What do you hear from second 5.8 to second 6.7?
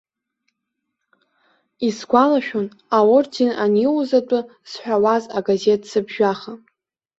цыԥжәаха.